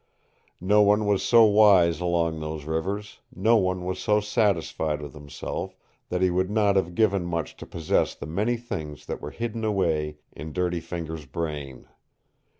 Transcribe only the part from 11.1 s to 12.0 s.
brain.